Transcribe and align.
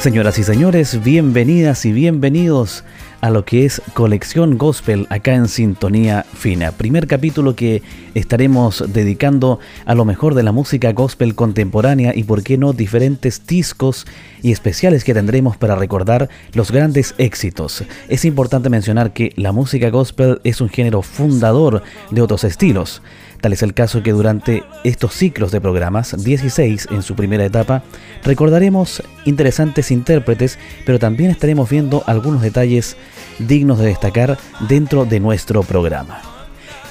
Señoras 0.00 0.38
y 0.38 0.44
señores, 0.44 1.04
bienvenidas 1.04 1.84
y 1.84 1.92
bienvenidos 1.92 2.84
a 3.20 3.28
lo 3.28 3.44
que 3.44 3.66
es 3.66 3.82
Colección 3.92 4.56
Gospel 4.56 5.06
acá 5.10 5.34
en 5.34 5.46
Sintonía 5.46 6.24
Fina. 6.32 6.72
Primer 6.72 7.06
capítulo 7.06 7.54
que 7.54 7.82
estaremos 8.14 8.82
dedicando 8.94 9.60
a 9.84 9.94
lo 9.94 10.06
mejor 10.06 10.34
de 10.34 10.42
la 10.42 10.52
música 10.52 10.94
gospel 10.94 11.34
contemporánea 11.34 12.14
y 12.16 12.24
por 12.24 12.42
qué 12.42 12.56
no 12.56 12.72
diferentes 12.72 13.46
discos 13.46 14.06
y 14.40 14.52
especiales 14.52 15.04
que 15.04 15.12
tendremos 15.12 15.58
para 15.58 15.76
recordar 15.76 16.30
los 16.54 16.72
grandes 16.72 17.14
éxitos. 17.18 17.84
Es 18.08 18.24
importante 18.24 18.70
mencionar 18.70 19.12
que 19.12 19.34
la 19.36 19.52
música 19.52 19.90
gospel 19.90 20.40
es 20.44 20.62
un 20.62 20.70
género 20.70 21.02
fundador 21.02 21.82
de 22.10 22.22
otros 22.22 22.44
estilos. 22.44 23.02
Tal 23.40 23.52
es 23.52 23.62
el 23.62 23.74
caso 23.74 24.02
que 24.02 24.12
durante 24.12 24.62
estos 24.84 25.14
ciclos 25.14 25.50
de 25.50 25.60
programas, 25.60 26.14
16 26.22 26.88
en 26.90 27.02
su 27.02 27.14
primera 27.14 27.44
etapa, 27.44 27.82
recordaremos 28.22 29.02
interesantes 29.24 29.90
intérpretes, 29.90 30.58
pero 30.84 30.98
también 30.98 31.30
estaremos 31.30 31.70
viendo 31.70 32.04
algunos 32.06 32.42
detalles 32.42 32.96
dignos 33.38 33.78
de 33.78 33.86
destacar 33.86 34.38
dentro 34.68 35.06
de 35.06 35.20
nuestro 35.20 35.62
programa. 35.62 36.20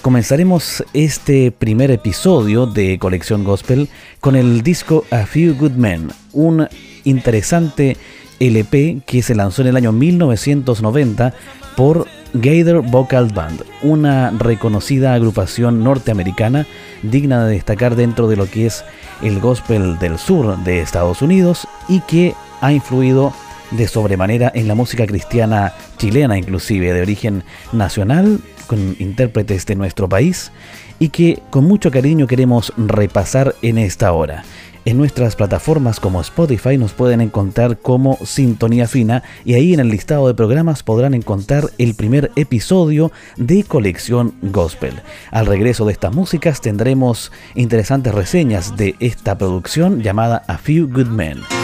Comenzaremos 0.02 0.84
este 0.94 1.52
primer 1.52 1.92
episodio 1.92 2.66
de 2.66 2.98
Colección 3.00 3.44
Gospel 3.44 3.90
con 4.22 4.36
el 4.36 4.64
disco 4.64 5.04
A 5.12 5.26
Few 5.26 5.56
Good 5.56 5.74
Men, 5.74 6.08
un 6.32 6.68
interesante 7.04 7.98
LP 8.40 9.02
que 9.06 9.22
se 9.22 9.36
lanzó 9.36 9.62
en 9.62 9.68
el 9.68 9.76
año 9.76 9.92
1990 9.92 11.34
por 11.76 12.08
Gator 12.34 12.82
Vocal 12.82 13.28
Band, 13.34 13.64
una 13.82 14.32
reconocida 14.32 15.14
agrupación 15.14 15.84
norteamericana 15.84 16.68
digna 17.04 17.46
de 17.46 17.54
destacar 17.54 17.96
dentro 17.96 18.28
de 18.28 18.36
lo 18.36 18.50
que 18.50 18.66
es 18.66 18.84
el 19.22 19.40
gospel 19.40 19.98
del 20.00 20.18
sur 20.18 20.58
de 20.64 20.82
Estados 20.82 21.22
Unidos 21.22 21.68
y 21.88 22.02
que 22.02 22.36
ha 22.62 22.72
influido 22.72 23.34
de 23.72 23.88
sobremanera 23.88 24.52
en 24.54 24.68
la 24.68 24.76
música 24.76 25.06
cristiana 25.06 25.74
chilena, 25.98 26.38
inclusive 26.38 26.94
de 26.94 27.02
origen 27.02 27.44
nacional, 27.72 28.40
con 28.68 28.96
intérpretes 29.00 29.66
de 29.66 29.76
nuestro 29.76 30.10
país, 30.10 30.52
y 31.00 31.10
que 31.10 31.42
con 31.50 31.66
mucho 31.66 31.92
cariño 31.92 32.28
queremos 32.28 32.74
repasar 32.78 33.56
en 33.62 33.78
esta 33.78 34.12
hora. 34.12 34.44
En 34.86 34.98
nuestras 34.98 35.36
plataformas 35.36 36.00
como 36.00 36.22
Spotify 36.22 36.78
nos 36.78 36.94
pueden 36.94 37.22
encontrar 37.22 37.78
como 37.78 38.18
Sintonía 38.26 38.88
Fina 38.88 39.24
y 39.46 39.54
ahí 39.54 39.74
en 39.74 39.80
el 39.80 39.90
listado 39.90 40.28
de 40.28 40.34
programas 40.34 40.84
podrán 40.84 41.14
encontrar 41.14 41.70
el 41.78 41.96
primer 41.96 42.32
episodio 42.36 43.12
de 43.36 43.64
Colección 43.64 44.34
Gospel. 44.42 44.94
Al 45.32 45.46
regreso 45.46 45.86
de 45.86 45.92
estas 45.92 46.16
músicas 46.16 46.62
tendremos 46.62 47.32
interesantes 47.56 48.16
reseñas 48.16 48.78
de 48.78 48.96
esta 49.00 49.38
producción 49.38 50.02
llamada 50.02 50.44
A 50.48 50.58
Few 50.58 50.88
Good 50.88 51.08
Men. 51.08 51.59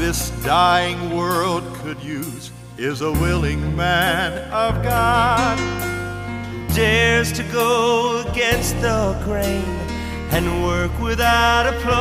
This 0.00 0.30
dying 0.42 1.14
world 1.14 1.62
could 1.74 2.02
use 2.02 2.50
is 2.78 3.02
a 3.02 3.12
willing 3.12 3.76
man 3.76 4.32
of 4.50 4.82
God 4.82 5.58
who 6.48 6.74
dares 6.74 7.30
to 7.32 7.42
go 7.52 8.24
against 8.26 8.80
the 8.80 9.14
grain 9.24 9.62
and 10.32 10.64
work 10.64 10.90
without 11.00 11.66
applause. 11.66 11.92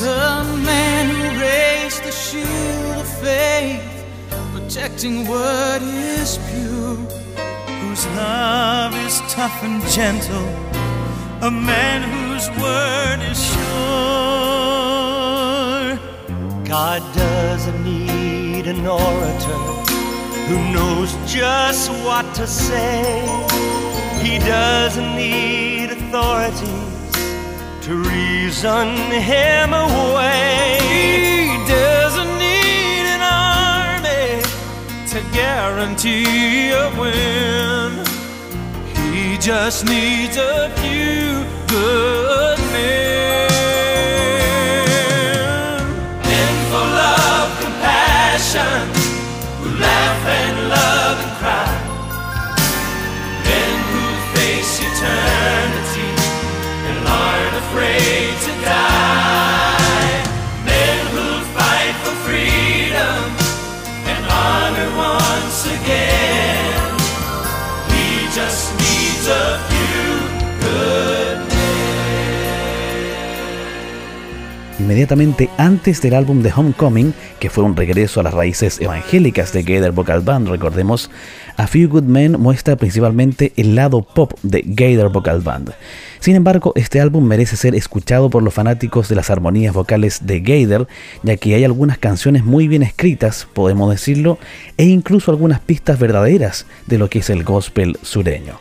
The 0.00 0.56
man 0.64 1.10
who 1.14 1.22
raised 1.38 2.02
the 2.02 2.10
shield 2.10 2.96
of 2.96 3.08
faith, 3.20 4.06
protecting 4.54 5.28
what 5.28 5.82
is 5.82 6.38
pure, 6.48 6.96
whose 7.82 8.06
love 8.16 8.94
is 9.04 9.20
tough 9.28 9.62
and 9.62 9.82
gentle, 9.90 10.48
a 11.46 11.50
man 11.50 12.00
whose 12.10 12.48
word 12.58 13.20
is 13.30 13.38
sure. 13.52 14.17
God 16.68 17.00
doesn't 17.14 17.82
need 17.82 18.66
an 18.66 18.86
orator 18.86 19.60
who 20.48 20.58
knows 20.70 21.16
just 21.24 21.90
what 22.04 22.34
to 22.34 22.46
say. 22.46 23.22
He 24.22 24.38
doesn't 24.38 25.16
need 25.16 25.92
authorities 25.92 26.68
to 27.86 27.94
reason 27.94 28.88
him 29.32 29.72
away. 29.72 30.76
he 30.82 31.56
doesn't 31.66 32.36
need 32.36 33.06
an 33.16 33.22
army 33.22 34.42
to 35.08 35.22
guarantee 35.32 36.68
a 36.72 36.90
win. 37.00 38.04
He 39.14 39.38
just 39.38 39.86
needs 39.86 40.36
a 40.36 40.68
few 40.76 41.46
good 41.66 42.58
men. 42.58 43.37
Freedom 62.38 63.24
and 64.06 64.24
honor 64.30 64.96
once 64.96 65.66
again. 65.66 66.37
Inmediatamente 74.88 75.50
antes 75.58 76.00
del 76.00 76.14
álbum 76.14 76.40
de 76.40 76.50
Homecoming, 76.50 77.12
que 77.40 77.50
fue 77.50 77.62
un 77.62 77.76
regreso 77.76 78.20
a 78.20 78.22
las 78.22 78.32
raíces 78.32 78.80
evangélicas 78.80 79.52
de 79.52 79.62
Gator 79.62 79.92
Vocal 79.92 80.22
Band, 80.22 80.48
recordemos, 80.48 81.10
A 81.58 81.66
Few 81.66 81.90
Good 81.90 82.04
Men 82.04 82.40
muestra 82.40 82.74
principalmente 82.74 83.52
el 83.58 83.74
lado 83.74 84.00
pop 84.00 84.32
de 84.42 84.62
Gator 84.64 85.12
Vocal 85.12 85.42
Band. 85.42 85.74
Sin 86.20 86.36
embargo, 86.36 86.72
este 86.74 87.02
álbum 87.02 87.22
merece 87.24 87.56
ser 87.56 87.74
escuchado 87.74 88.30
por 88.30 88.42
los 88.42 88.54
fanáticos 88.54 89.10
de 89.10 89.16
las 89.16 89.28
armonías 89.28 89.74
vocales 89.74 90.26
de 90.26 90.40
Gator, 90.40 90.88
ya 91.22 91.36
que 91.36 91.54
hay 91.54 91.64
algunas 91.64 91.98
canciones 91.98 92.42
muy 92.46 92.66
bien 92.66 92.82
escritas, 92.82 93.46
podemos 93.52 93.90
decirlo, 93.90 94.38
e 94.78 94.86
incluso 94.86 95.30
algunas 95.30 95.60
pistas 95.60 95.98
verdaderas 95.98 96.64
de 96.86 96.96
lo 96.96 97.10
que 97.10 97.18
es 97.18 97.28
el 97.28 97.44
gospel 97.44 97.98
sureño. 98.00 98.58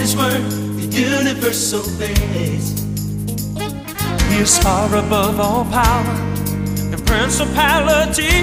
And 0.00 0.08
at 0.08 0.08
His 0.08 0.16
word, 0.16 0.42
the 0.76 0.86
universal 0.86 1.80
obeys. 1.80 2.80
He 4.30 4.38
is 4.38 4.58
far 4.58 4.88
above 4.96 5.40
all 5.40 5.64
power 5.64 6.16
and 6.92 7.06
principality. 7.06 8.42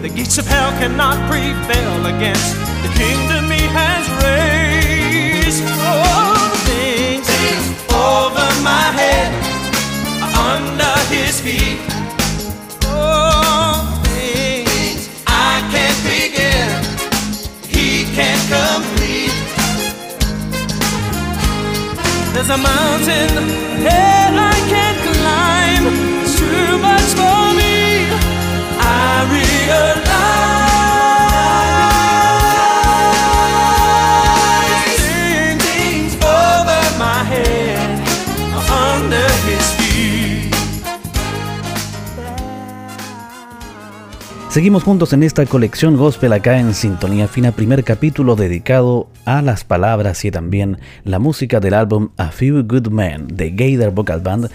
The 0.00 0.08
gates 0.08 0.38
of 0.38 0.46
hell 0.46 0.70
cannot 0.78 1.16
prevail 1.30 2.06
against 2.06 2.56
the 2.82 2.92
kingdom 2.96 3.50
he 3.50 3.66
has 3.72 4.08
raised. 4.24 5.62
All 5.80 6.48
things 6.64 7.28
over 7.92 8.48
my 8.62 8.86
head 9.00 9.32
under 10.34 10.98
his 11.14 11.40
feet. 11.40 11.95
as 22.48 22.50
a 22.50 22.58
mountain. 22.58 24.55
Seguimos 44.56 44.84
juntos 44.84 45.12
en 45.12 45.22
esta 45.22 45.44
colección 45.44 45.98
gospel 45.98 46.32
acá 46.32 46.58
en 46.58 46.72
Sintonía 46.72 47.28
Fina, 47.28 47.52
primer 47.52 47.84
capítulo 47.84 48.36
dedicado 48.36 49.10
a 49.26 49.42
las 49.42 49.64
palabras 49.64 50.24
y 50.24 50.30
también 50.30 50.78
la 51.04 51.18
música 51.18 51.60
del 51.60 51.74
álbum 51.74 52.08
A 52.16 52.30
Few 52.30 52.62
Good 52.66 52.88
Men 52.88 53.28
de 53.28 53.50
Gator 53.50 53.92
Vocal 53.92 54.22
Band 54.22 54.48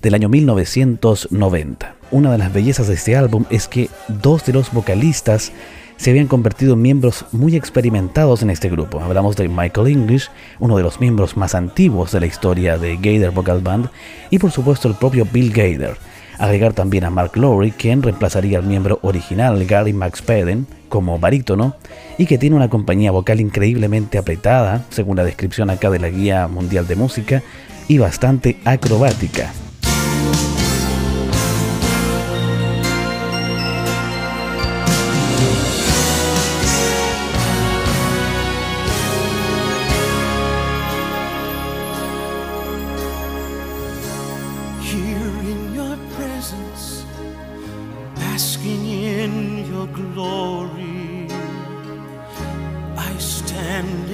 del 0.00 0.14
año 0.14 0.28
1990. 0.28 1.96
Una 2.12 2.30
de 2.30 2.38
las 2.38 2.52
bellezas 2.52 2.86
de 2.86 2.94
este 2.94 3.16
álbum 3.16 3.46
es 3.50 3.66
que 3.66 3.90
dos 4.06 4.46
de 4.46 4.52
los 4.52 4.72
vocalistas 4.72 5.50
se 5.96 6.10
habían 6.10 6.28
convertido 6.28 6.74
en 6.74 6.82
miembros 6.82 7.24
muy 7.32 7.56
experimentados 7.56 8.42
en 8.42 8.50
este 8.50 8.70
grupo. 8.70 9.00
Hablamos 9.00 9.34
de 9.34 9.48
Michael 9.48 9.88
English, 9.88 10.30
uno 10.60 10.76
de 10.76 10.84
los 10.84 11.00
miembros 11.00 11.36
más 11.36 11.56
antiguos 11.56 12.12
de 12.12 12.20
la 12.20 12.26
historia 12.26 12.78
de 12.78 12.94
Gator 12.94 13.34
Vocal 13.34 13.60
Band, 13.60 13.88
y 14.30 14.38
por 14.38 14.52
supuesto 14.52 14.86
el 14.86 14.94
propio 14.94 15.26
Bill 15.28 15.50
Gator 15.50 15.98
Agregar 16.38 16.72
también 16.72 17.04
a 17.04 17.10
Mark 17.10 17.36
Lowry, 17.36 17.72
quien 17.72 18.02
reemplazaría 18.02 18.58
al 18.58 18.64
miembro 18.64 19.00
original 19.02 19.64
Gary 19.66 19.92
McSpadden 19.92 20.66
como 20.88 21.18
barítono 21.18 21.74
y 22.16 22.26
que 22.26 22.38
tiene 22.38 22.56
una 22.56 22.70
compañía 22.70 23.10
vocal 23.10 23.40
increíblemente 23.40 24.18
apretada, 24.18 24.84
según 24.90 25.16
la 25.16 25.24
descripción 25.24 25.68
acá 25.68 25.90
de 25.90 25.98
la 25.98 26.08
Guía 26.08 26.46
Mundial 26.46 26.86
de 26.86 26.96
Música, 26.96 27.42
y 27.88 27.98
bastante 27.98 28.58
acrobática. 28.64 29.52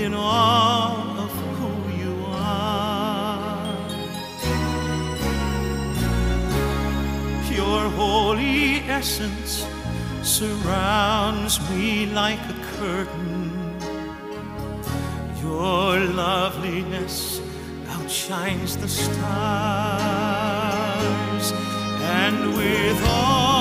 in 0.04 0.14
awe 0.14 1.24
of 1.24 1.32
who 1.56 1.72
you 2.02 2.14
are. 2.26 3.74
Your 7.50 7.82
holy 8.02 8.62
essence 8.98 9.52
surrounds 10.22 11.54
me 11.70 12.04
like 12.06 12.42
a 12.54 12.56
curtain. 12.76 13.50
Your 15.40 15.90
loveliness 16.24 17.40
outshines 17.88 18.76
the 18.76 18.88
stars, 18.88 19.14
and 22.20 22.54
with 22.58 23.00
all 23.08 23.53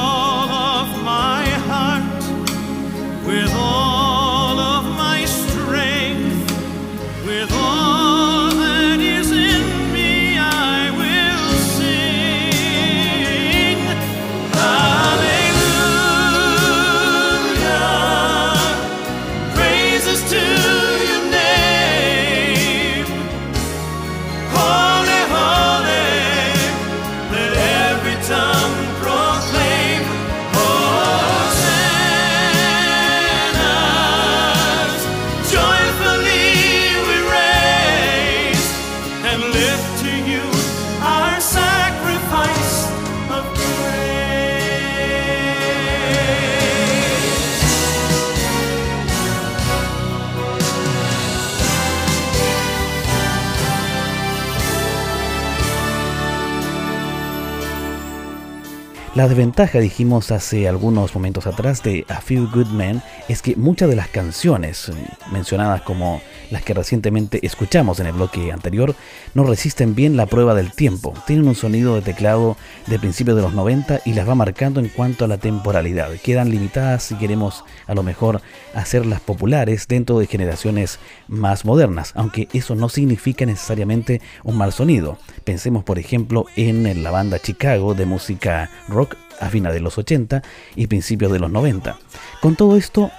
La 59.16 59.28
desventaja, 59.28 59.78
dijimos 59.80 60.32
hace 60.32 60.68
algunos 60.68 61.14
momentos 61.14 61.46
atrás, 61.46 61.84
de 61.84 62.04
A 62.10 62.20
Few 62.20 62.50
Good 62.52 62.70
Men 62.70 63.04
es 63.30 63.44
que 63.44 63.56
muchas 63.56 63.88
de 63.88 63.96
las 63.96 64.08
canciones 64.08 64.92
mencionadas 65.32 65.84
como 65.84 66.20
las 66.50 66.64
que 66.64 66.74
recientemente 66.74 67.40
escuchamos 67.46 68.00
en 68.00 68.08
el 68.08 68.14
bloque 68.14 68.52
anterior 68.52 68.96
no 69.36 69.44
resisten 69.44 69.94
bien 69.94 70.18
la 70.18 70.26
prueba 70.26 70.56
del 70.56 70.72
tiempo. 70.72 71.14
Tienen 71.28 71.48
un 71.48 71.54
sonido 71.54 71.94
de 71.94 72.02
teclado 72.02 72.58
de 72.88 72.98
principios 72.98 73.36
de 73.36 73.44
los 73.44 73.54
90 73.54 74.02
y 74.04 74.14
las 74.14 74.28
va 74.28 74.34
marcando 74.34 74.80
en 74.80 74.90
cuanto 74.90 75.26
a 75.26 75.28
la 75.28 75.38
temporalidad. 75.38 76.10
Quedan 76.24 76.50
limitadas 76.50 77.04
si 77.04 77.16
queremos 77.16 77.64
a 77.86 77.94
lo 77.94 78.02
mejor 78.02 78.42
hacerlas 78.74 79.22
populares 79.22 79.88
dentro 79.88 80.18
de 80.18 80.26
generaciones 80.26 80.98
más 81.28 81.66
modernas, 81.66 82.14
aunque 82.16 82.48
eso 82.52 82.74
no 82.74 82.90
significa 82.90 83.46
necesariamente 83.46 84.22
un 84.44 84.58
mal 84.58 84.74
sonido. 84.74 85.20
Pensemos 85.44 85.84
por 85.84 86.00
ejemplo 86.00 86.48
en 86.56 87.04
la 87.04 87.12
banda 87.12 87.38
Chicago 87.38 87.94
de 87.94 88.08
música 88.08 88.72
rock 88.88 89.03
a 89.40 89.50
finales 89.50 89.76
de 89.76 89.82
los 89.82 89.98
80 89.98 90.42
y 90.76 90.88
principios 90.88 91.32
de 91.32 91.40
los 91.40 91.52
90. 91.52 91.98
Con 92.42 92.56
todo 92.56 92.78
esto, 92.78 93.12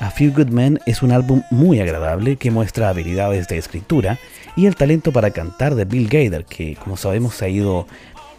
A 0.00 0.10
Few 0.10 0.32
Good 0.32 0.48
Men 0.48 0.80
es 0.86 1.02
un 1.02 1.12
álbum 1.12 1.42
muy 1.50 1.80
agradable 1.80 2.36
que 2.36 2.50
muestra 2.50 2.88
habilidades 2.88 3.48
de 3.48 3.58
escritura 3.58 4.18
y 4.56 4.66
el 4.66 4.76
talento 4.76 5.12
para 5.12 5.30
cantar 5.30 5.74
de 5.74 5.84
Bill 5.84 6.08
Gader, 6.08 6.44
que 6.44 6.76
como 6.76 6.96
sabemos 6.96 7.34
se 7.34 7.46
ha 7.46 7.48
ido 7.48 7.86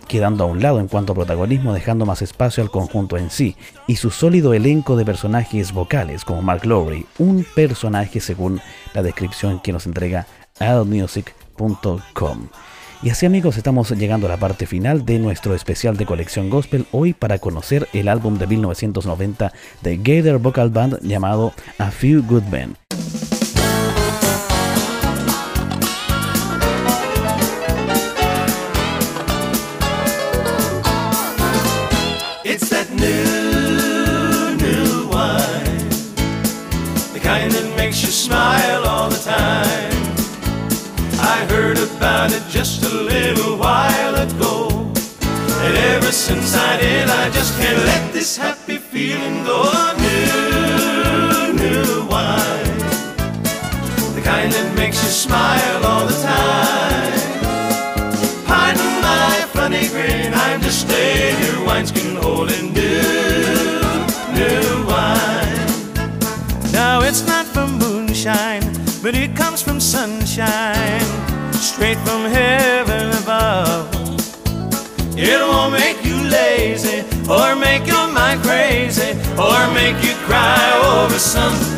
quedando 0.08 0.44
a 0.44 0.48
un 0.48 0.62
lado 0.62 0.80
en 0.80 0.88
cuanto 0.88 1.14
a 1.14 1.16
protagonismo, 1.16 1.74
dejando 1.74 2.06
más 2.06 2.22
espacio 2.22 2.62
al 2.62 2.70
conjunto 2.70 3.18
en 3.18 3.30
sí, 3.30 3.56
y 3.88 3.96
su 3.96 4.12
sólido 4.12 4.54
elenco 4.54 4.96
de 4.96 5.06
personajes 5.06 5.72
vocales 5.72 6.26
como 6.26 6.42
Mark 6.42 6.66
Lowry, 6.66 7.06
un 7.18 7.46
personaje 7.56 8.20
según 8.20 8.62
la 8.94 9.02
descripción 9.02 9.60
que 9.62 9.72
nos 9.72 9.86
entrega 9.86 10.28
allmusic.com. 10.60 12.48
Y 13.04 13.10
así 13.10 13.26
amigos 13.26 13.58
estamos 13.58 13.92
llegando 13.92 14.28
a 14.28 14.30
la 14.30 14.38
parte 14.38 14.66
final 14.66 15.06
de 15.06 15.20
nuestro 15.20 15.54
especial 15.56 15.98
de 15.98 16.06
colección 16.06 16.50
gospel 16.50 16.86
hoy 16.94 17.14
para 17.14 17.38
conocer 17.38 17.90
el 17.92 18.08
álbum 18.08 18.38
de 18.38 18.48
1990 18.48 19.52
de 19.82 19.98
Gator 19.98 20.40
Vocal 20.40 20.70
Band 20.70 21.02
llamado 21.02 21.52
A 21.80 21.92
Few 21.92 22.24
Good 22.24 22.44
Men. 22.44 22.78
I 41.44 41.46
heard 41.48 41.78
about 41.78 42.32
it 42.32 42.42
just 42.48 42.84
a 42.86 42.88
little 42.88 43.58
while 43.58 44.16
ago. 44.16 44.70
And 45.60 45.76
ever 45.92 46.10
since 46.10 46.56
I 46.56 46.80
did, 46.80 47.10
I 47.10 47.30
just 47.32 47.60
can't 47.60 47.84
let 47.84 48.14
this 48.14 48.38
happy 48.38 48.78
feeling 48.78 49.44
go. 49.44 49.64
New, 50.00 51.52
new 51.52 52.08
wine. 52.08 52.80
The 54.16 54.22
kind 54.24 54.54
that 54.54 54.72
makes 54.78 55.04
you 55.04 55.10
smile 55.10 55.86
all 55.86 56.06
the 56.08 56.16
time. 56.24 57.12
Pardon 58.46 59.02
my 59.02 59.46
funny 59.52 59.90
grin, 59.90 60.34
I'm 60.34 60.62
just 60.62 60.88
staying 60.88 61.36
here, 61.44 61.66
wineskin 61.66 62.16
holding 62.24 62.72
new, 62.72 63.84
new 64.32 64.88
wine. 64.88 65.68
Now 66.72 67.02
it's 67.02 67.28
not 67.28 67.46
from 67.46 67.78
moonshine, 67.80 68.64
but 69.04 69.14
it 69.14 69.36
comes 69.36 69.62
from 69.62 69.82
sunshine, 69.82 71.04
straight 71.84 72.08
from 72.08 72.24
heaven 72.32 73.12
above. 73.22 73.90
It 75.18 75.38
won't 75.42 75.74
make 75.74 76.06
you 76.06 76.16
lazy, 76.30 77.00
or 77.30 77.58
make 77.58 77.86
your 77.86 78.08
mind 78.08 78.42
crazy, 78.42 79.12
or 79.38 79.60
make 79.74 80.02
you 80.02 80.16
cry 80.24 80.64
over 80.96 81.20
some 81.20 81.73